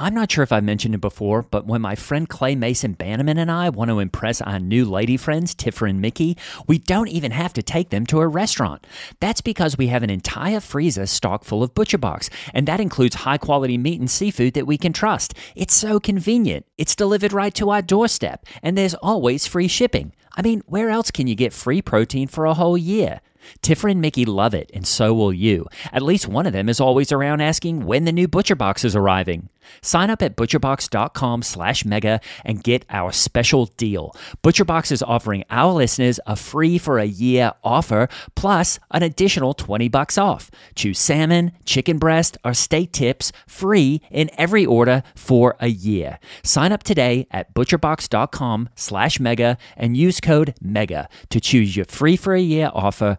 [0.00, 3.36] I'm not sure if I mentioned it before, but when my friend Clay Mason Bannerman
[3.36, 6.36] and I want to impress our new lady friends, Tiffer and Mickey,
[6.68, 8.86] we don't even have to take them to a restaurant.
[9.18, 13.38] That's because we have an entire freezer stocked full of ButcherBox, and that includes high
[13.38, 15.34] quality meat and seafood that we can trust.
[15.56, 16.64] It's so convenient.
[16.76, 20.12] It's delivered right to our doorstep, and there's always free shipping.
[20.36, 23.20] I mean, where else can you get free protein for a whole year?
[23.62, 25.66] Tiffer and Mickey love it, and so will you.
[25.92, 29.48] At least one of them is always around asking when the new ButcherBox is arriving.
[29.82, 34.14] Sign up at butcherbox.com slash mega and get our special deal.
[34.42, 39.88] ButcherBox is offering our listeners a free for a year offer plus an additional 20
[39.88, 40.50] bucks off.
[40.74, 46.18] Choose salmon, chicken breast, or steak tips free in every order for a year.
[46.42, 52.16] Sign up today at butcherbox.com slash mega and use code MEGA to choose your free
[52.16, 53.18] for a year offer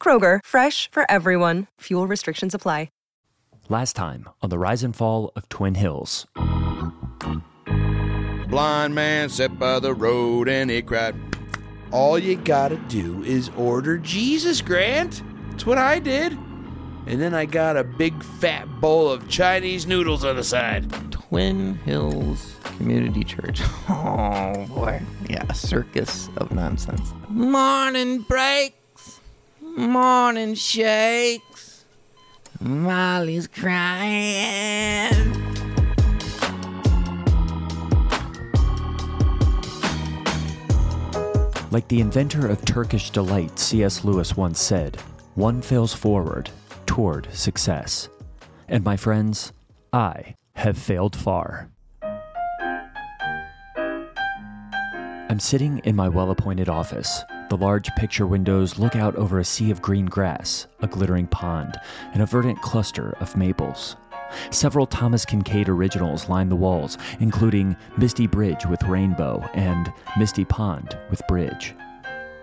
[0.00, 1.66] Kroger, fresh for everyone.
[1.80, 2.88] Fuel restrictions apply.
[3.70, 6.26] Last time on the rise and fall of Twin Hills.
[8.48, 11.14] Blind man sat by the road and he cried,
[11.92, 15.22] All you gotta do is order Jesus, Grant.
[15.50, 16.32] That's what I did.
[17.06, 20.90] And then I got a big fat bowl of Chinese noodles on the side.
[21.12, 23.60] Twin Hills Community Church.
[23.90, 25.02] Oh boy.
[25.28, 27.12] Yeah, a circus of nonsense.
[27.28, 28.77] Morning breaks,
[29.78, 31.84] morning shakes.
[32.60, 35.14] Molly's crying.
[41.70, 44.04] Like the inventor of Turkish delight, C.S.
[44.04, 44.96] Lewis once said,
[45.34, 46.50] one fails forward
[46.86, 48.08] toward success.
[48.68, 49.52] And my friends,
[49.92, 51.70] I have failed far.
[55.30, 57.22] I'm sitting in my well appointed office.
[57.48, 61.76] The large picture windows look out over a sea of green grass, a glittering pond,
[62.12, 63.96] and a verdant cluster of maples.
[64.50, 70.98] Several Thomas Kinkade originals line the walls, including Misty Bridge with Rainbow and Misty Pond
[71.08, 71.74] with Bridge.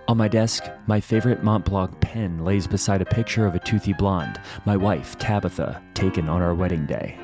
[0.08, 3.94] On my desk, my favorite Mont Blanc pen lays beside a picture of a toothy
[3.94, 7.16] blonde, my wife, Tabitha, taken on our wedding day.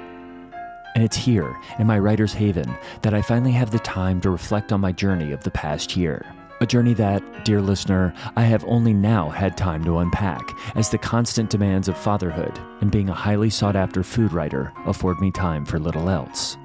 [0.94, 4.72] And it's here, in my writer's haven, that I finally have the time to reflect
[4.72, 6.26] on my journey of the past year.
[6.62, 10.98] A journey that, dear listener, I have only now had time to unpack, as the
[11.00, 15.66] constant demands of fatherhood and being a highly sought after food writer afford me time
[15.66, 16.58] for little else.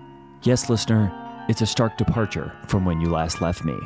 [0.43, 1.11] Yes, listener,
[1.49, 3.79] it's a stark departure from when you last left me.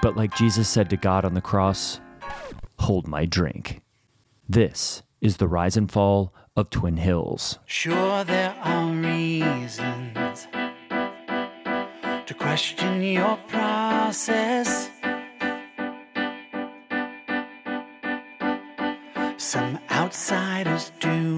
[0.00, 2.00] But like Jesus said to God on the cross,
[2.78, 3.82] hold my drink.
[4.48, 7.58] This is the rise and fall of Twin Hills.
[7.66, 10.48] Sure, there are reasons
[12.24, 14.93] to question your process.
[19.44, 21.33] Some outsiders do,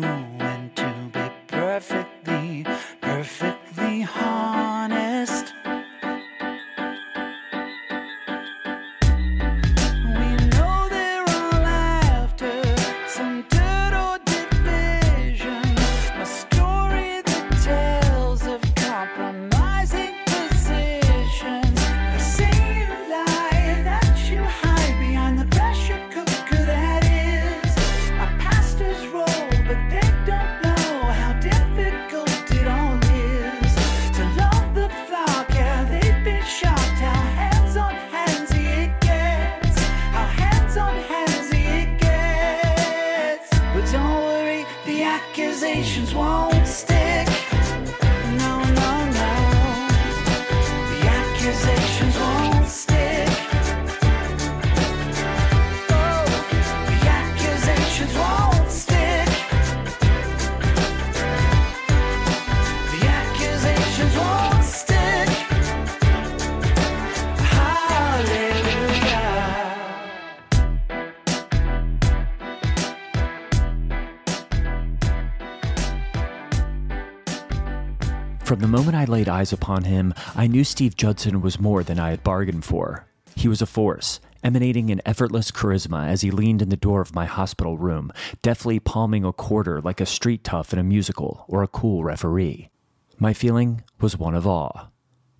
[79.26, 83.06] laid eyes upon him, I knew Steve Judson was more than I had bargained for.
[83.34, 87.14] He was a force, emanating an effortless charisma as he leaned in the door of
[87.14, 88.12] my hospital room,
[88.42, 92.70] deftly palming a quarter like a street tough in a musical or a cool referee.
[93.18, 94.88] My feeling was one of awe.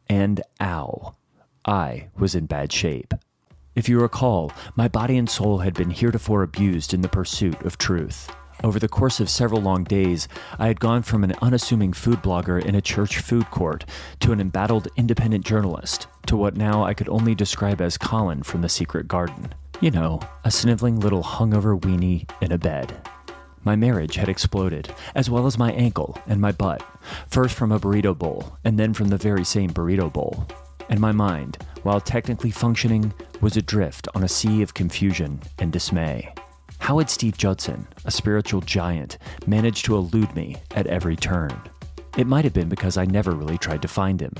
[0.09, 1.15] And ow.
[1.65, 3.15] I was in bad shape.
[3.75, 7.79] If you recall, my body and soul had been heretofore abused in the pursuit of
[7.79, 8.31] truth.
[8.65, 12.65] Over the course of several long days, I had gone from an unassuming food blogger
[12.65, 13.85] in a church food court
[14.21, 18.63] to an embattled independent journalist to what now I could only describe as Colin from
[18.63, 19.55] The Secret Garden.
[19.81, 22.97] You know, a sniveling little hungover weenie in a bed.
[23.63, 26.83] My marriage had exploded, as well as my ankle and my butt,
[27.29, 30.47] first from a burrito bowl, and then from the very same burrito bowl.
[30.89, 36.33] And my mind, while technically functioning, was adrift on a sea of confusion and dismay.
[36.79, 41.61] How had Steve Judson, a spiritual giant, managed to elude me at every turn?
[42.17, 44.33] It might have been because I never really tried to find him.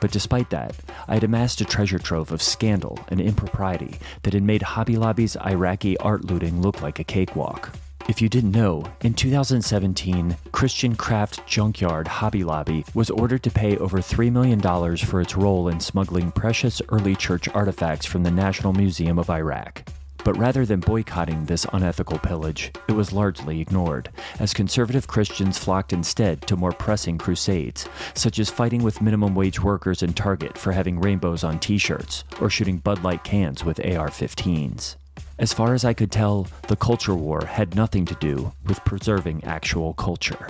[0.00, 0.76] But despite that,
[1.08, 5.36] I had amassed a treasure trove of scandal and impropriety that had made Hobby Lobby's
[5.36, 7.70] Iraqi art looting look like a cakewalk.
[8.06, 13.78] If you didn't know, in 2017, Christian Craft Junkyard Hobby Lobby was ordered to pay
[13.78, 14.60] over $3 million
[14.98, 19.88] for its role in smuggling precious early church artifacts from the National Museum of Iraq.
[20.24, 24.08] But rather than boycotting this unethical pillage, it was largely ignored,
[24.40, 29.60] as conservative Christians flocked instead to more pressing crusades, such as fighting with minimum wage
[29.62, 33.78] workers in Target for having rainbows on t shirts, or shooting Bud Light cans with
[33.80, 34.96] AR 15s.
[35.38, 39.44] As far as I could tell, the culture war had nothing to do with preserving
[39.44, 40.48] actual culture.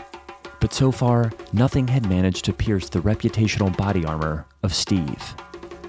[0.61, 5.35] But so far, nothing had managed to pierce the reputational body armor of Steve.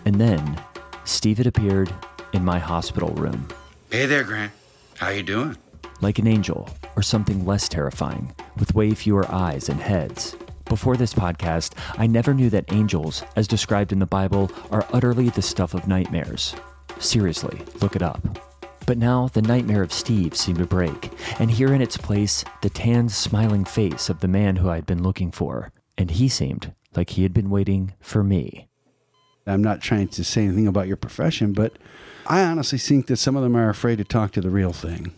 [0.06, 0.60] And then,
[1.04, 1.94] Steve had appeared
[2.34, 3.48] in my hospital room.
[3.96, 4.52] Hey there, Grant.
[4.98, 5.56] How you doing?
[6.02, 10.36] like an angel or something less terrifying, with way fewer eyes and heads.
[10.66, 15.30] Before this podcast, I never knew that angels, as described in the Bible, are utterly
[15.30, 16.54] the stuff of nightmares.
[17.00, 18.20] Seriously, look it up.
[18.86, 22.70] But now the nightmare of Steve seemed to break, and here in its place, the
[22.70, 27.12] tanned, smiling face of the man who I'd been looking for, and he seemed like
[27.12, 28.68] he had been waiting for me.
[29.48, 31.78] I'm not trying to say anything about your profession, but
[32.26, 35.14] I honestly think that some of them are afraid to talk to the real thing.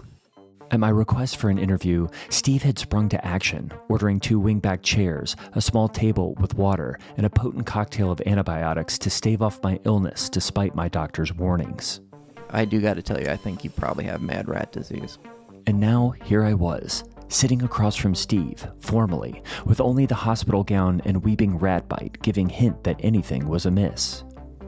[0.69, 5.37] At my request for an interview, Steve had sprung to action, ordering two wingback chairs,
[5.53, 9.79] a small table with water, and a potent cocktail of antibiotics to stave off my
[9.85, 12.01] illness despite my doctor's warnings.
[12.49, 15.19] I do got to tell you, I think you probably have mad rat disease.
[15.67, 21.01] And now here I was, sitting across from Steve, formally, with only the hospital gown
[21.05, 24.23] and weeping rat bite giving hint that anything was amiss.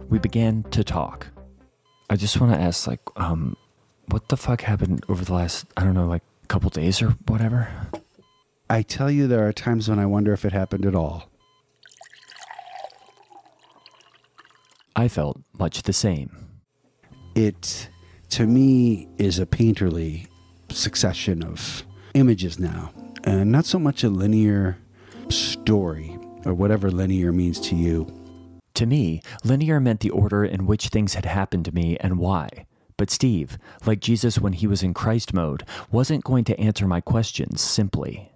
[0.09, 1.27] We began to talk.
[2.09, 3.55] I just want to ask, like, um,
[4.07, 7.69] what the fuck happened over the last, I don't know, like, couple days or whatever?
[8.69, 11.29] I tell you, there are times when I wonder if it happened at all.
[14.95, 16.47] I felt much the same.
[17.35, 17.89] It,
[18.31, 20.27] to me, is a painterly
[20.69, 21.83] succession of
[22.13, 22.91] images now,
[23.23, 24.77] and not so much a linear
[25.29, 28.07] story or whatever linear means to you.
[28.75, 32.65] To me, linear meant the order in which things had happened to me and why.
[32.97, 37.01] But Steve, like Jesus when he was in Christ mode, wasn't going to answer my
[37.01, 38.31] questions simply.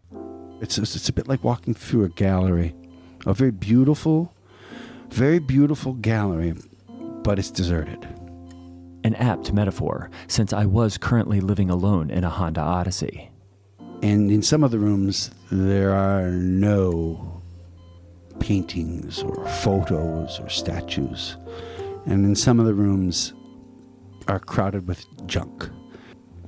[0.62, 2.74] It's it's a bit like walking through a gallery,
[3.26, 4.34] a very beautiful,
[5.10, 6.56] very beautiful gallery,
[7.24, 8.08] but it's deserted.
[9.04, 13.33] An apt metaphor, since I was currently living alone in a Honda Odyssey.
[14.04, 17.42] And in some of the rooms, there are no
[18.42, 21.38] paintings or photos or statues.
[22.06, 23.32] And in some of the rooms
[24.28, 25.70] are crowded with junk.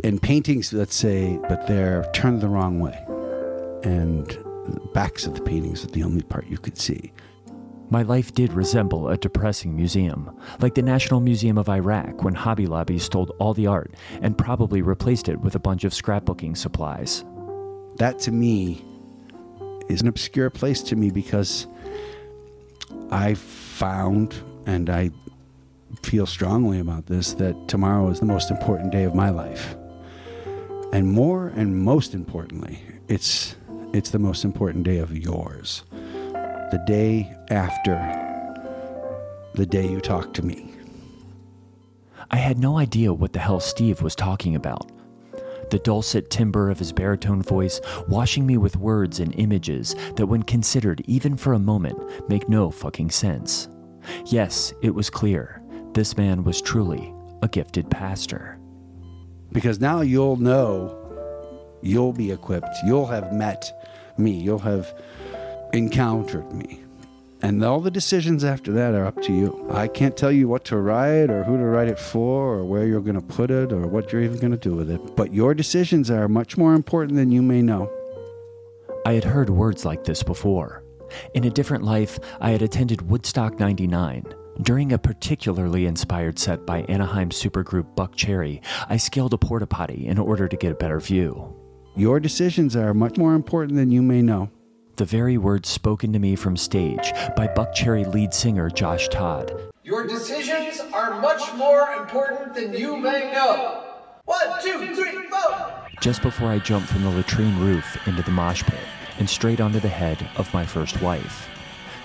[0.04, 3.02] And paintings, let's say, but they're turned the wrong way.
[3.84, 7.14] And the backs of the paintings are the only part you could see.
[7.90, 12.68] My life did resemble a depressing museum, like the National Museum of Iraq when Hobby
[12.68, 17.24] Lobby stole all the art and probably replaced it with a bunch of scrapbooking supplies.
[17.98, 18.84] That to me
[19.88, 21.68] is an obscure place to me because
[23.12, 24.36] I found,
[24.66, 25.12] and I
[26.04, 29.76] feel strongly about this, that tomorrow is the most important day of my life.
[30.92, 33.56] And more and most importantly, it's
[33.94, 35.84] it's the most important day of yours.
[35.92, 37.96] The day after
[39.54, 40.70] the day you talk to me.
[42.30, 44.92] I had no idea what the hell Steve was talking about.
[45.70, 50.44] The dulcet timbre of his baritone voice washing me with words and images that, when
[50.44, 51.98] considered even for a moment,
[52.30, 53.68] make no fucking sense.
[54.26, 55.62] Yes, it was clear.
[55.94, 58.60] This man was truly a gifted pastor.
[59.52, 61.02] Because now you'll know,
[61.82, 63.72] you'll be equipped, you'll have met
[64.18, 64.94] me, you'll have
[65.74, 66.85] encountered me.
[67.46, 69.68] And all the decisions after that are up to you.
[69.72, 72.88] I can't tell you what to write or who to write it for or where
[72.88, 75.16] you're going to put it or what you're even going to do with it.
[75.16, 77.88] But your decisions are much more important than you may know.
[79.06, 80.82] I had heard words like this before.
[81.36, 84.26] In a different life, I had attended Woodstock 99.
[84.64, 90.18] During a particularly inspired set by Anaheim supergroup Buckcherry, I scaled a porta potty in
[90.18, 91.56] order to get a better view.
[91.96, 94.50] Your decisions are much more important than you may know.
[94.98, 99.52] The very words spoken to me from stage by Buckcherry lead singer Josh Todd.
[99.84, 103.84] Your decisions are much more important than you may know.
[104.24, 105.90] One, two, three, four.
[106.00, 108.80] Just before I jumped from the latrine roof into the mosh pit
[109.20, 111.50] and straight onto the head of my first wife,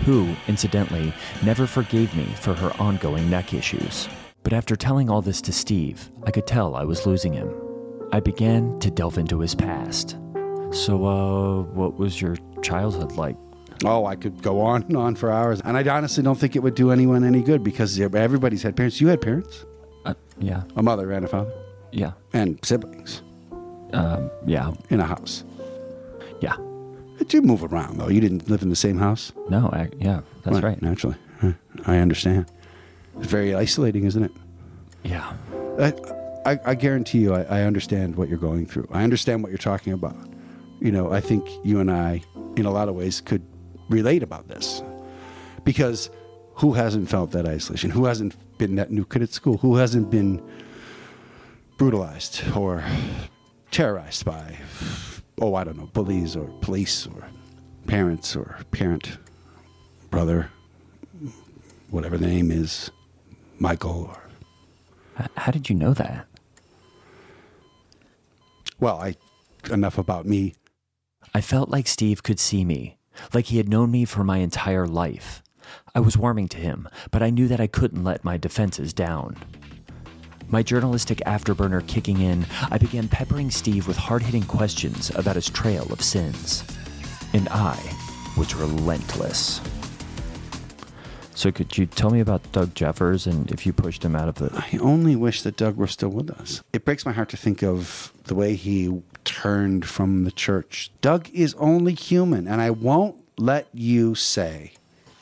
[0.00, 1.12] who, incidentally,
[1.44, 4.08] never forgave me for her ongoing neck issues.
[4.42, 7.54] But after telling all this to Steve, I could tell I was losing him.
[8.10, 10.18] I began to delve into his past.
[10.72, 13.36] So, uh, what was your childhood like?
[13.84, 15.60] Oh, I could go on and on for hours.
[15.64, 19.00] And I honestly don't think it would do anyone any good because everybody's had parents.
[19.00, 19.64] You had parents?
[20.04, 21.52] Uh, yeah, A mother and a father?
[21.92, 23.22] yeah, And siblings
[23.92, 25.44] um, yeah, in a house.
[26.40, 26.56] yeah.
[27.18, 28.08] But you move around, though.
[28.08, 29.32] You didn't live in the same house?
[29.48, 30.80] No, I, yeah, that's right.
[30.80, 31.16] Naturally.
[31.86, 32.46] I understand.
[33.18, 34.32] It's very isolating, isn't it?
[35.04, 35.32] Yeah.
[35.78, 35.92] I,
[36.46, 38.88] I, I guarantee you, I, I understand what you're going through.
[38.92, 40.16] I understand what you're talking about.
[40.80, 42.22] You know, I think you and I,
[42.56, 43.42] in a lot of ways, could
[43.88, 44.82] relate about this.
[45.62, 46.10] Because
[46.54, 47.90] who hasn't felt that isolation?
[47.90, 49.58] Who hasn't been that new kid at school?
[49.58, 50.42] Who hasn't been
[51.76, 52.84] brutalized or
[53.70, 54.56] terrorized by,
[55.40, 57.26] oh, I don't know, bullies or police or
[57.86, 59.18] parents or parent,
[60.10, 60.50] brother,
[61.90, 62.90] whatever the name is,
[63.58, 66.26] Michael or How did you know that?
[68.78, 69.16] Well, I
[69.70, 70.54] enough about me.
[71.32, 72.98] I felt like Steve could see me,
[73.32, 75.42] like he had known me for my entire life.
[75.94, 79.36] I was warming to him, but I knew that I couldn't let my defenses down.
[80.48, 85.48] My journalistic afterburner kicking in, I began peppering Steve with hard hitting questions about his
[85.48, 86.64] trail of sins.
[87.32, 87.78] And I
[88.36, 89.60] was relentless.
[91.36, 94.34] So, could you tell me about Doug Jeffers and if you pushed him out of
[94.34, 94.50] the.
[94.52, 96.62] I only wish that Doug were still with us.
[96.72, 100.90] It breaks my heart to think of the way he turned from the church.
[101.00, 104.72] Doug is only human, and I won't let you say,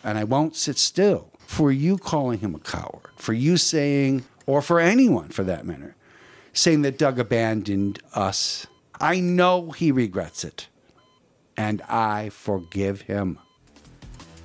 [0.03, 4.63] and I won't sit still for you calling him a coward, for you saying, or
[4.63, 5.95] for anyone for that matter,
[6.55, 8.67] saying that Doug abandoned us.
[8.99, 10.69] I know he regrets it,
[11.55, 13.39] and I forgive him.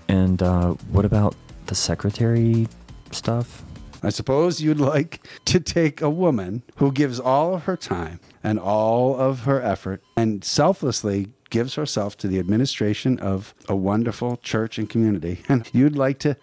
[0.10, 1.36] And uh, what about
[1.68, 2.68] the secretary
[3.12, 3.64] stuff?
[4.04, 8.60] I suppose you'd like to take a woman who gives all of her time and
[8.60, 14.78] all of her effort and selflessly gives herself to the administration of a wonderful church
[14.78, 15.42] and community.
[15.50, 16.36] And you'd like to,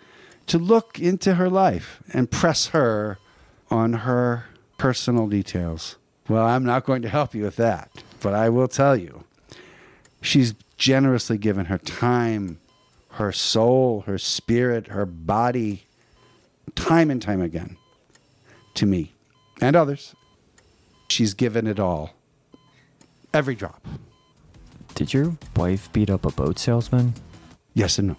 [0.46, 3.18] to look into her life and press her
[3.70, 4.46] on her
[4.78, 5.96] personal details.
[6.28, 7.90] Well, I'm not going to help you with that,
[8.20, 9.24] but I will tell you
[10.22, 12.60] she's generously given her time,
[13.12, 15.86] her soul, her spirit, her body,
[16.74, 17.76] time and time again
[18.74, 19.12] to me
[19.60, 20.14] and others.
[21.10, 22.14] She's given it all.
[23.34, 23.84] Every drop.
[24.94, 27.14] Did your wife beat up a boat salesman?
[27.74, 28.16] Yes and no.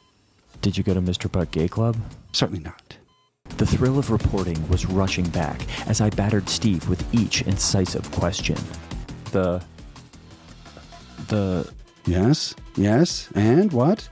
[0.61, 1.31] Did you go to Mr.
[1.31, 1.95] Butt Gay Club?
[2.33, 2.97] Certainly not.
[3.57, 8.57] The thrill of reporting was rushing back as I battered Steve with each incisive question.
[9.31, 9.63] The.
[11.27, 11.71] The.
[12.05, 14.09] Yes, yes, and what?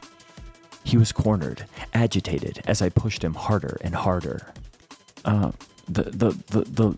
[0.83, 4.53] He was cornered, agitated as I pushed him harder and harder.
[5.25, 5.51] Uh,
[5.87, 6.03] the.
[6.03, 6.29] The.
[6.47, 6.61] The.
[6.61, 6.97] the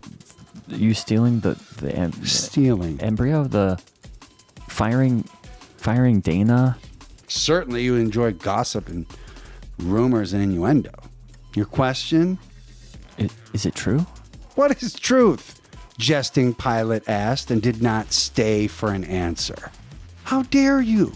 [0.68, 1.58] you stealing the.
[1.78, 1.94] The.
[1.94, 3.00] Em- Stealing.
[3.00, 3.44] embryo?
[3.44, 3.80] The.
[4.68, 5.22] Firing.
[5.76, 6.78] Firing Dana?
[7.28, 9.06] Certainly you enjoy gossip and
[9.78, 10.92] rumors and innuendo.
[11.54, 12.38] Your question?
[13.52, 14.06] Is it true?
[14.54, 15.60] What is truth?
[15.98, 19.70] Jesting Pilate asked and did not stay for an answer.
[20.24, 21.12] How dare you?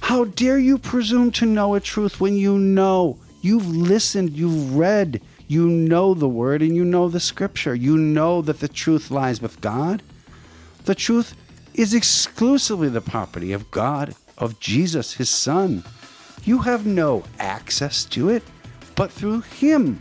[0.00, 3.18] How dare you presume to know a truth when you know?
[3.42, 7.74] You've listened, you've read, you know the word and you know the scripture.
[7.74, 10.02] You know that the truth lies with God.
[10.84, 11.34] The truth
[11.74, 15.84] is exclusively the property of God, of Jesus, his Son.
[16.44, 18.42] You have no access to it
[18.94, 20.00] but through him.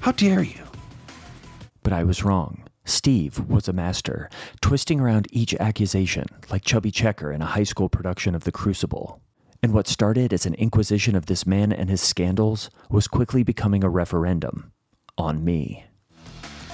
[0.00, 0.62] How dare you?
[1.82, 2.64] But I was wrong.
[2.84, 4.28] Steve was a master,
[4.60, 9.20] twisting around each accusation like Chubby Checker in a high school production of The Crucible.
[9.64, 13.84] And what started as an inquisition of this man and his scandals was quickly becoming
[13.84, 14.72] a referendum
[15.16, 15.84] on me.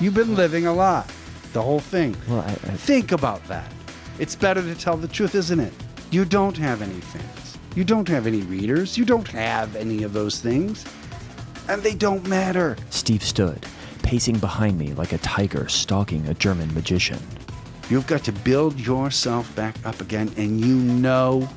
[0.00, 1.04] You've been living a lie.
[1.52, 2.16] The whole thing.
[2.26, 3.70] Well, I, I, Think about that.
[4.18, 5.72] It's better to tell the truth, isn't it?
[6.10, 7.58] You don't have any fans.
[7.74, 8.96] You don't have any readers.
[8.96, 10.86] You don't have any of those things.
[11.68, 12.78] And they don't matter.
[12.88, 13.66] Steve stood,
[14.02, 17.20] pacing behind me like a tiger stalking a German magician.
[17.90, 21.48] You've got to build yourself back up again, and you know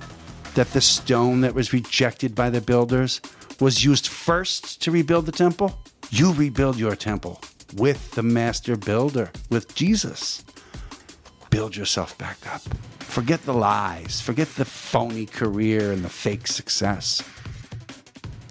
[0.55, 3.21] that the stone that was rejected by the builders
[3.59, 5.79] was used first to rebuild the temple.
[6.09, 7.41] You rebuild your temple
[7.75, 10.43] with the master builder, with Jesus.
[11.49, 12.61] Build yourself back up.
[12.99, 17.23] Forget the lies, forget the phony career and the fake success.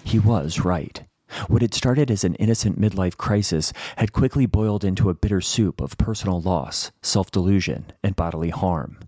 [0.03, 1.03] He was right.
[1.47, 5.79] What had started as an innocent midlife crisis had quickly boiled into a bitter soup
[5.81, 8.99] of personal loss, self delusion, and bodily harm.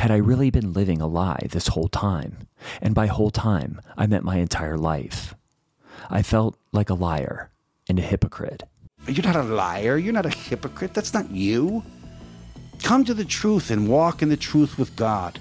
[0.00, 2.48] Had I really been living a lie this whole time?
[2.80, 5.34] And by whole time, I meant my entire life.
[6.08, 7.50] I felt like a liar
[7.86, 8.62] and a hypocrite.
[9.06, 9.98] You're not a liar.
[9.98, 10.94] You're not a hypocrite.
[10.94, 11.84] That's not you.
[12.82, 15.38] Come to the truth and walk in the truth with God.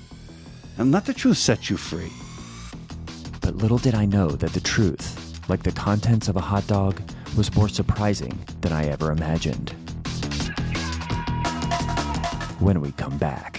[0.77, 2.11] And let the truth set you free.
[3.39, 7.01] But little did I know that the truth, like the contents of a hot dog,
[7.37, 9.69] was more surprising than I ever imagined.
[12.59, 13.58] When we come back.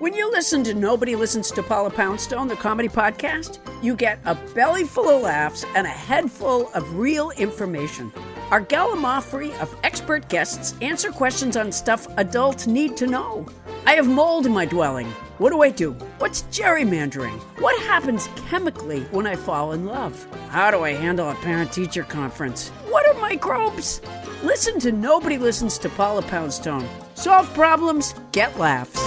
[0.00, 4.34] When you listen to Nobody Listens to Paula Poundstone, the comedy podcast, you get a
[4.54, 8.10] belly full of laughs and a head full of real information.
[8.50, 13.46] Our gallimaufry of expert guests answer questions on stuff adults need to know.
[13.84, 15.06] I have mold in my dwelling.
[15.36, 15.92] What do I do?
[16.16, 17.38] What's gerrymandering?
[17.60, 20.26] What happens chemically when I fall in love?
[20.48, 22.70] How do I handle a parent teacher conference?
[22.88, 24.00] What are microbes?
[24.42, 26.88] Listen to Nobody Listens to Paula Poundstone.
[27.16, 28.98] Solve problems, get laughs.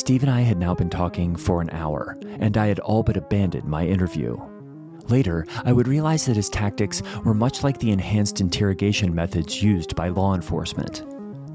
[0.00, 3.18] Steve and I had now been talking for an hour, and I had all but
[3.18, 4.34] abandoned my interview.
[5.10, 9.94] Later, I would realize that his tactics were much like the enhanced interrogation methods used
[9.94, 11.04] by law enforcement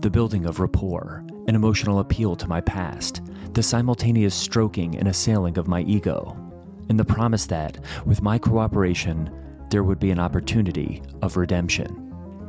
[0.01, 5.57] the building of rapport, an emotional appeal to my past, the simultaneous stroking and assailing
[5.57, 6.37] of my ego,
[6.89, 9.27] and the promise that, with my cooperation,
[9.71, 12.04] there would be an opportunity of redemption.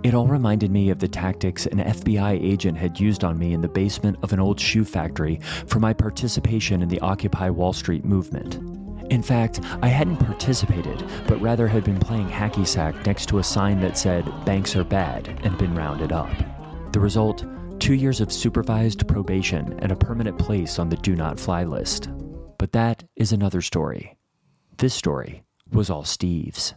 [0.07, 3.61] It all reminded me of the tactics an FBI agent had used on me in
[3.61, 8.05] the basement of an old shoe factory for my participation in the Occupy Wall Street
[8.05, 8.55] movement.
[9.11, 13.43] In fact, I hadn't participated, but rather had been playing hacky sack next to a
[13.43, 16.31] sign that said, Banks are bad, and been rounded up.
[16.93, 17.45] The result
[17.81, 22.11] two years of supervised probation and a permanent place on the do not fly list.
[22.61, 24.17] But that is another story.
[24.79, 25.43] This story
[25.73, 26.75] was all Steve's.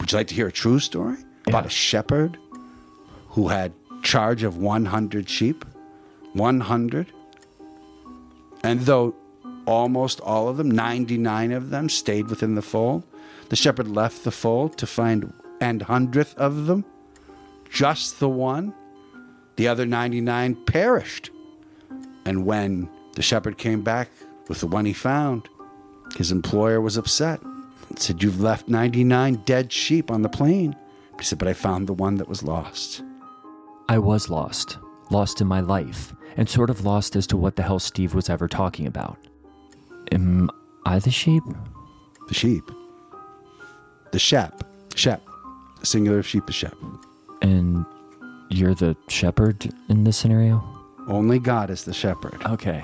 [0.00, 2.38] Would you like to hear a true story about a shepherd
[3.32, 5.64] who had charge of 100 sheep?
[6.34, 7.12] 100.
[8.62, 9.14] And though
[9.66, 13.04] almost all of them, 99 of them, stayed within the fold,
[13.48, 16.84] the shepherd left the fold to find and hundredth of them,
[17.70, 18.74] just the one.
[19.56, 21.30] The other 99 perished.
[22.24, 24.10] And when the shepherd came back
[24.48, 25.48] with the one he found,
[26.16, 30.74] his employer was upset and said, You've left 99 dead sheep on the plain.
[31.18, 33.02] He said, But I found the one that was lost.
[33.92, 34.78] I was lost,
[35.10, 38.30] lost in my life, and sort of lost as to what the hell Steve was
[38.30, 39.18] ever talking about.
[40.12, 40.48] Am
[40.86, 41.42] I the sheep?
[42.28, 42.64] The sheep.
[44.10, 44.64] The shep.
[44.94, 45.20] Shep.
[45.80, 46.74] The singular of sheep is shep.
[47.42, 47.84] And
[48.48, 50.64] you're the shepherd in this scenario?
[51.06, 52.42] Only God is the shepherd.
[52.46, 52.82] Okay.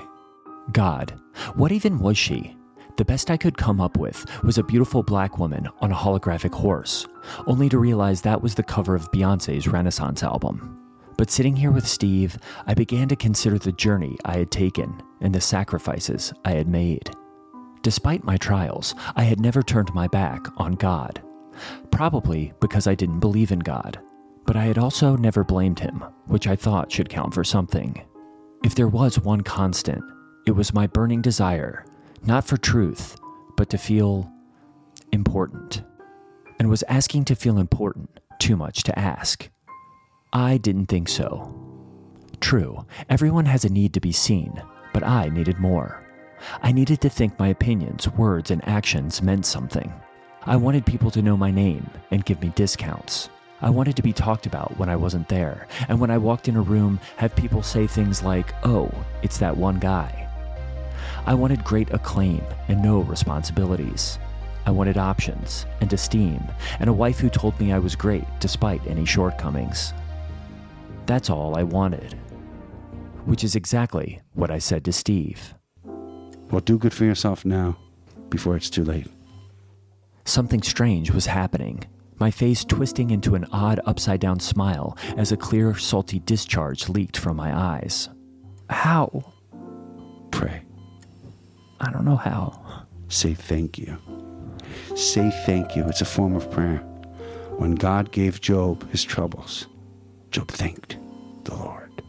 [0.71, 1.19] God.
[1.55, 2.55] What even was she?
[2.97, 6.53] The best I could come up with was a beautiful black woman on a holographic
[6.53, 7.07] horse,
[7.47, 10.78] only to realize that was the cover of Beyonce's Renaissance album.
[11.19, 15.35] But sitting here with Steve, I began to consider the journey I had taken and
[15.35, 17.09] the sacrifices I had made.
[17.81, 21.21] Despite my trials, I had never turned my back on God.
[21.91, 23.99] Probably because I didn't believe in God,
[24.45, 28.01] but I had also never blamed Him, which I thought should count for something.
[28.63, 30.05] If there was one constant,
[30.47, 31.83] it was my burning desire,
[32.23, 33.17] not for truth,
[33.57, 34.31] but to feel
[35.11, 35.83] important.
[36.59, 39.49] And was asking to feel important too much to ask?
[40.31, 41.55] I didn't think so.
[42.39, 44.61] True, everyone has a need to be seen,
[44.93, 46.05] but I needed more.
[46.61, 49.91] I needed to think my opinions, words, and actions meant something.
[50.43, 53.29] I wanted people to know my name and give me discounts.
[53.61, 56.55] I wanted to be talked about when I wasn't there, and when I walked in
[56.57, 58.91] a room, have people say things like, oh,
[59.23, 60.29] it's that one guy.
[61.25, 64.19] I wanted great acclaim and no responsibilities.
[64.67, 66.43] I wanted options and esteem,
[66.79, 69.91] and a wife who told me I was great despite any shortcomings.
[71.09, 72.13] That's all I wanted.
[73.25, 75.55] Which is exactly what I said to Steve.
[76.51, 77.79] Well, do good for yourself now
[78.29, 79.07] before it's too late.
[80.25, 81.83] Something strange was happening,
[82.19, 87.17] my face twisting into an odd upside down smile as a clear, salty discharge leaked
[87.17, 88.07] from my eyes.
[88.69, 89.33] How?
[90.29, 90.61] Pray.
[91.81, 92.85] I don't know how.
[93.07, 93.97] Say thank you.
[94.95, 95.85] Say thank you.
[95.87, 96.77] It's a form of prayer.
[97.57, 99.65] When God gave Job his troubles,
[100.31, 100.98] Job thanked
[101.49, 102.01] the Lord.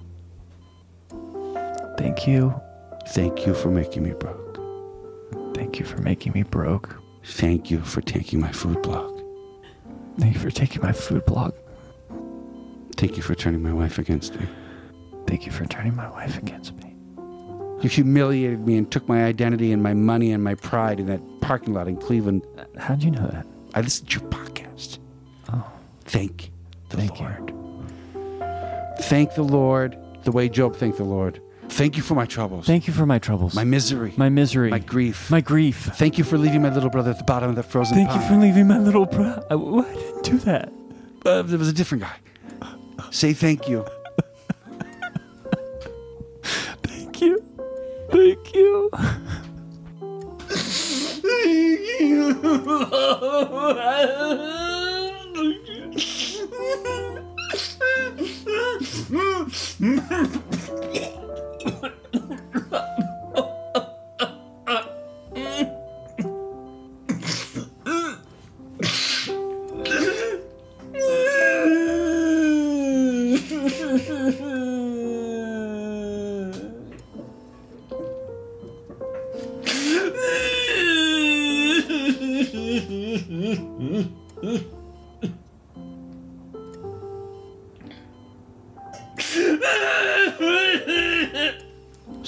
[1.99, 2.55] Thank you.
[3.09, 4.59] Thank you for making me broke.
[5.55, 6.97] Thank you for making me broke.
[7.25, 9.21] Thank you for taking my food blog.
[10.19, 11.55] Thank you for taking my food blog.
[12.97, 14.47] Thank you for turning my wife against me.
[15.27, 16.95] Thank you for turning my wife against me.
[17.83, 21.23] You humiliated me and took my identity and my money and my pride in that
[21.41, 22.47] parking lot in Cleveland.
[22.79, 23.47] How'd you know that?
[23.75, 24.99] I listened to your podcast.
[25.53, 25.65] Oh.
[26.05, 26.51] Thank
[26.91, 27.55] the Thank Lord.
[29.03, 31.41] Thank the Lord the way Job thanked the Lord.
[31.69, 32.67] Thank you for my troubles.
[32.67, 33.55] Thank you for my troubles.
[33.55, 34.13] my misery.
[34.17, 34.71] my misery.
[34.71, 35.31] my grief.
[35.31, 35.77] My grief.
[35.95, 38.23] Thank you for leaving my little brother at the bottom of that frozen Thank pond.
[38.23, 39.45] you for leaving my little brother.
[39.51, 40.73] I, I didn't do that.
[41.25, 42.15] Uh, there was a different guy.
[43.11, 43.85] Say thank you.
[46.83, 47.43] thank you.
[48.11, 48.91] Thank you.
[51.23, 52.35] Thank you.
[59.81, 61.11] Mm-hmm.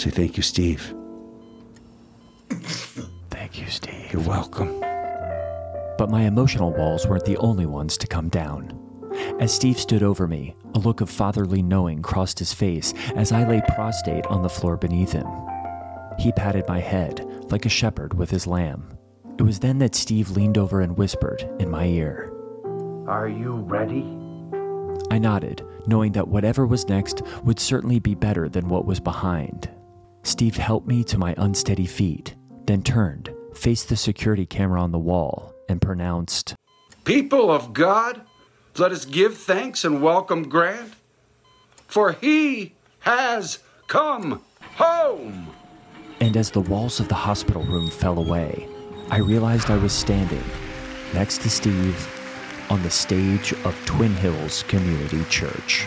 [0.02, 0.96] Say thank you, Steve.
[3.30, 4.12] Thank you, Steve.
[4.12, 4.80] You're welcome.
[5.96, 8.76] But my emotional walls weren't the only ones to come down.
[9.38, 13.46] As Steve stood over me, a look of fatherly knowing crossed his face as I
[13.46, 15.28] lay prostrate on the floor beneath him.
[16.18, 18.98] He patted my head like a shepherd with his lamb.
[19.38, 22.32] It was then that Steve leaned over and whispered in my ear.
[23.06, 24.02] Are you ready?
[25.12, 29.70] I nodded, knowing that whatever was next would certainly be better than what was behind.
[30.22, 32.34] Steve helped me to my unsteady feet,
[32.66, 36.54] then turned, faced the security camera on the wall, and pronounced,
[37.04, 38.20] People of God,
[38.78, 40.92] let us give thanks and welcome Grant,
[41.88, 43.58] for he has
[43.88, 45.48] come home.
[46.20, 48.68] And as the walls of the hospital room fell away,
[49.10, 50.44] I realized I was standing
[51.12, 52.08] next to Steve
[52.70, 55.86] on the stage of Twin Hills Community Church.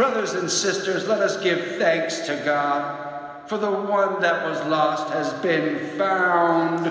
[0.00, 5.12] Brothers and sisters, let us give thanks to God, for the one that was lost
[5.12, 6.90] has been found.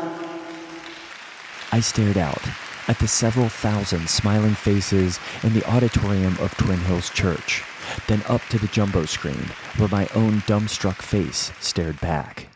[1.72, 2.44] I stared out
[2.88, 7.64] at the several thousand smiling faces in the auditorium of Twin Hills Church,
[8.06, 12.50] then up to the jumbo screen where my own dumbstruck face stared back.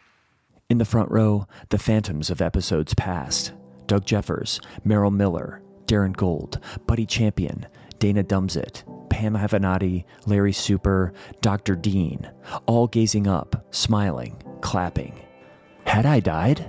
[0.69, 3.53] In the front row, the phantoms of episodes past
[3.87, 7.65] Doug Jeffers, Merrill Miller, Darren Gold, Buddy Champion,
[7.97, 8.83] Dana Dumsit,
[9.13, 11.75] Pam Avenatti, Larry Super, Dr.
[11.75, 12.31] Dean,
[12.65, 15.13] all gazing up, smiling, clapping.
[15.85, 16.65] Had I died?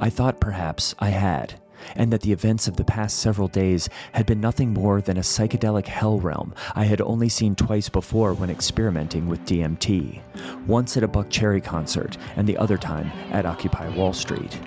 [0.00, 1.54] I thought perhaps I had,
[1.94, 5.20] and that the events of the past several days had been nothing more than a
[5.20, 10.20] psychedelic hell realm I had only seen twice before when experimenting with DMT,
[10.66, 14.58] once at a Buckcherry concert and the other time at Occupy Wall Street.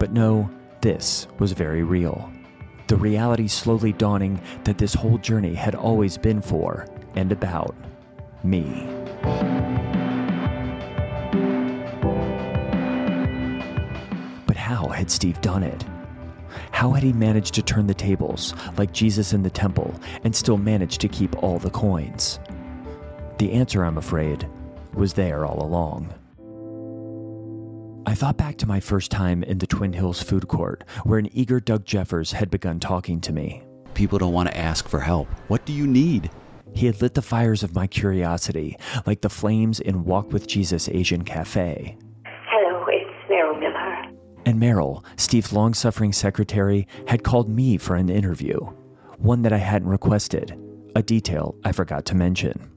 [0.00, 2.28] But no, this was very real.
[2.88, 7.74] The reality slowly dawning that this whole journey had always been for and about
[8.44, 8.86] me.
[14.46, 15.84] But how had Steve done it?
[16.70, 20.58] How had he managed to turn the tables, like Jesus in the temple, and still
[20.58, 22.40] manage to keep all the coins?
[23.38, 24.48] The answer, I'm afraid,
[24.94, 26.12] was there all along.
[28.12, 31.30] I thought back to my first time in the Twin Hills food court, where an
[31.34, 33.62] eager Doug Jeffers had begun talking to me.
[33.94, 35.28] People don't want to ask for help.
[35.48, 36.30] What do you need?
[36.74, 40.90] He had lit the fires of my curiosity, like the flames in Walk with Jesus
[40.90, 41.96] Asian Cafe.
[42.50, 44.14] Hello, it's Meryl Miller.
[44.44, 48.58] And Merrill, Steve's long suffering secretary, had called me for an interview,
[49.16, 50.54] one that I hadn't requested,
[50.94, 52.72] a detail I forgot to mention.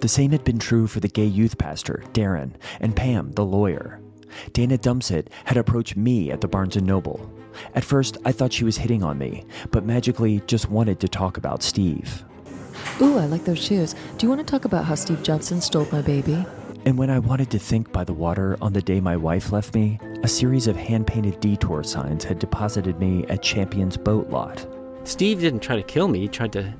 [0.00, 4.00] The same had been true for the gay youth pastor, Darren, and Pam, the lawyer.
[4.52, 7.30] Dana Dumsit had approached me at the Barnes & Noble.
[7.74, 11.36] At first, I thought she was hitting on me, but magically just wanted to talk
[11.36, 12.24] about Steve.
[13.02, 13.94] Ooh, I like those shoes.
[14.16, 16.46] Do you want to talk about how Steve Judson stole my baby?
[16.86, 19.74] And when I wanted to think by the water on the day my wife left
[19.74, 24.66] me, a series of hand painted detour signs had deposited me at Champion's boat lot.
[25.04, 26.74] Steve didn't try to kill me, he tried to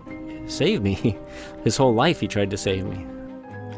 [0.50, 1.16] save me.
[1.64, 3.04] His whole life he tried to save me.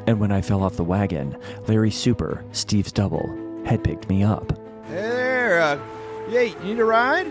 [0.07, 1.37] And when I fell off the wagon,
[1.69, 3.29] Larry Super, Steve's double,
[3.65, 4.53] had picked me up
[4.89, 5.79] Hey there, uh,
[6.29, 7.31] yeah, you need a ride?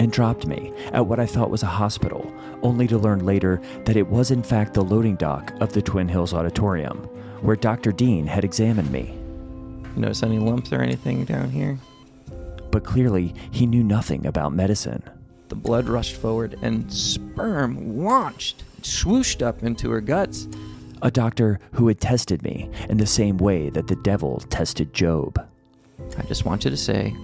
[0.00, 2.32] and dropped me at what I thought was a hospital,
[2.62, 6.08] only to learn later that it was in fact the loading dock of the Twin
[6.08, 6.98] Hills Auditorium,
[7.40, 7.92] where Dr.
[7.92, 9.16] Dean had examined me.
[9.94, 11.78] Notice any lumps or anything down here?
[12.72, 15.04] But clearly, he knew nothing about medicine.
[15.52, 20.48] The blood rushed forward and sperm launched, swooshed up into her guts.
[21.02, 25.46] A doctor who had tested me in the same way that the devil tested Job.
[26.16, 27.14] I just want you to say,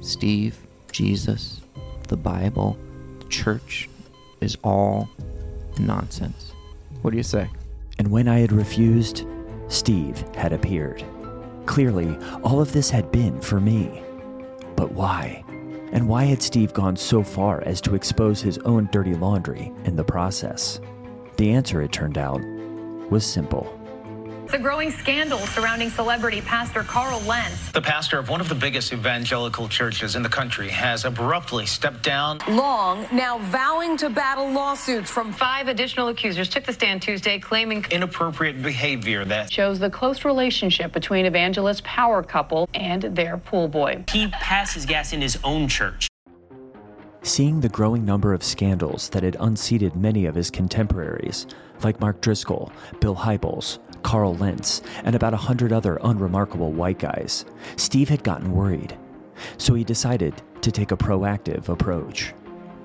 [0.00, 0.58] Steve,
[0.90, 1.60] Jesus,
[2.08, 2.76] the Bible,
[3.20, 3.88] the church
[4.40, 5.08] is all
[5.78, 6.50] nonsense.
[7.02, 7.48] What do you say?
[8.00, 9.24] And when I had refused,
[9.68, 11.04] Steve had appeared.
[11.66, 14.02] Clearly, all of this had been for me.
[14.74, 15.44] But why?
[15.96, 19.96] And why had Steve gone so far as to expose his own dirty laundry in
[19.96, 20.78] the process?
[21.38, 22.42] The answer, it turned out,
[23.10, 23.66] was simple.
[24.50, 27.72] The growing scandal surrounding celebrity pastor Carl Lentz.
[27.72, 32.04] The pastor of one of the biggest evangelical churches in the country has abruptly stepped
[32.04, 32.38] down.
[32.48, 37.84] Long now vowing to battle lawsuits from five additional accusers took the stand Tuesday claiming
[37.90, 44.04] Inappropriate behavior that shows the close relationship between evangelist power couple and their pool boy.
[44.12, 46.08] He passes gas in his own church.
[47.22, 51.48] Seeing the growing number of scandals that had unseated many of his contemporaries,
[51.82, 57.44] like Mark Driscoll, Bill Hybels, Carl Lentz, and about a hundred other unremarkable white guys,
[57.74, 58.96] Steve had gotten worried.
[59.58, 62.32] So he decided to take a proactive approach.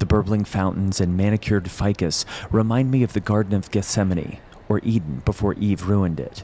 [0.00, 5.22] The burbling fountains and manicured ficus remind me of the Garden of Gethsemane, or Eden
[5.24, 6.42] before Eve ruined it.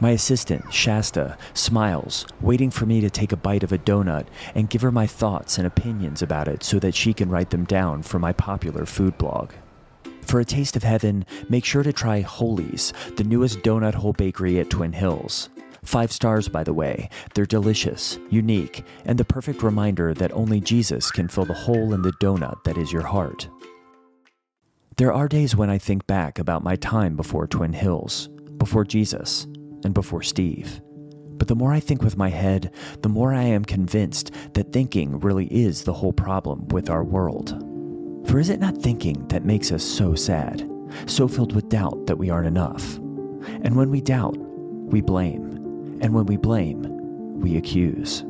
[0.00, 4.68] My assistant, Shasta, smiles, waiting for me to take a bite of a donut and
[4.68, 8.02] give her my thoughts and opinions about it so that she can write them down
[8.02, 9.52] for my popular food blog.
[10.22, 14.58] For a taste of heaven, make sure to try Holy's, the newest donut hole bakery
[14.58, 15.50] at Twin Hills.
[15.84, 17.08] Five stars, by the way.
[17.34, 22.02] They're delicious, unique, and the perfect reminder that only Jesus can fill the hole in
[22.02, 23.48] the donut that is your heart.
[24.96, 29.44] There are days when I think back about my time before Twin Hills, before Jesus,
[29.84, 30.80] and before Steve.
[31.38, 35.18] But the more I think with my head, the more I am convinced that thinking
[35.18, 37.50] really is the whole problem with our world.
[38.28, 40.68] For is it not thinking that makes us so sad,
[41.06, 42.96] so filled with doubt that we aren't enough?
[43.64, 45.51] And when we doubt, we blame.
[46.02, 46.82] And when we blame,
[47.40, 48.24] we accuse.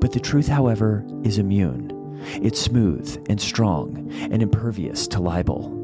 [0.00, 1.96] But the truth, however, is immune.
[2.40, 5.76] It's smooth and strong and impervious to libel.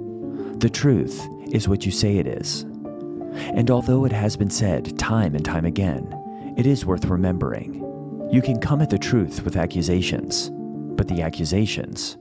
[0.58, 2.62] The truth is what you say it is.
[2.62, 7.82] And although it has been said time and time again, it is worth remembering.
[8.30, 12.16] You can come at the truth with accusations, but the accusations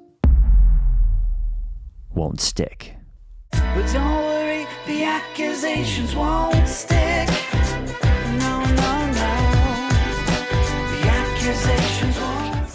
[2.15, 2.95] won't stick.
[3.51, 7.34] But don't worry, the accusations won't stick.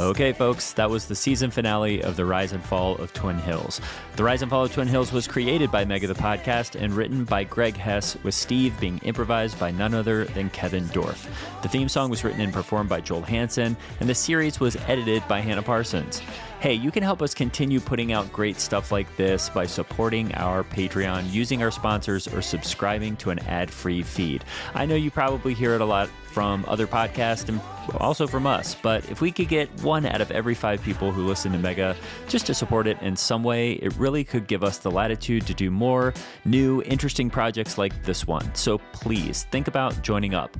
[0.01, 3.83] Okay, folks, that was the season finale of The Rise and Fall of Twin Hills.
[4.17, 7.25] The Rise and Fall of Twin Hills was created by Mega the Podcast and written
[7.25, 11.29] by Greg Hess, with Steve being improvised by none other than Kevin Dorff.
[11.61, 15.23] The theme song was written and performed by Joel Hanson, and the series was edited
[15.29, 16.23] by Hannah Parsons.
[16.61, 20.63] Hey, you can help us continue putting out great stuff like this by supporting our
[20.63, 24.45] Patreon, using our sponsors, or subscribing to an ad free feed.
[24.75, 27.61] I know you probably hear it a lot from other podcasts and
[27.97, 31.27] also from us, but if we could get one out of every five people who
[31.27, 31.97] listen to Mega
[32.29, 35.55] just to support it in some way, it really could give us the latitude to
[35.55, 38.55] do more new, interesting projects like this one.
[38.55, 40.57] So please think about joining up.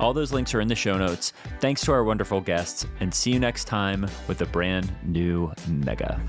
[0.00, 1.32] All those links are in the show notes.
[1.60, 6.20] Thanks to our wonderful guests, and see you next time with a brand new Mega.